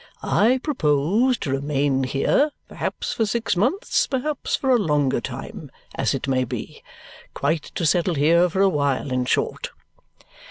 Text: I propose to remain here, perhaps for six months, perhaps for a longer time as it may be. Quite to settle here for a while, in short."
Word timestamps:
I 0.23 0.59
propose 0.63 1.37
to 1.37 1.51
remain 1.51 2.05
here, 2.05 2.49
perhaps 2.67 3.13
for 3.13 3.27
six 3.27 3.55
months, 3.55 4.07
perhaps 4.07 4.55
for 4.55 4.71
a 4.71 4.77
longer 4.79 5.21
time 5.21 5.69
as 5.93 6.15
it 6.15 6.27
may 6.27 6.43
be. 6.43 6.81
Quite 7.35 7.65
to 7.75 7.85
settle 7.85 8.15
here 8.15 8.49
for 8.49 8.61
a 8.61 8.67
while, 8.69 9.11
in 9.11 9.25
short." 9.25 9.69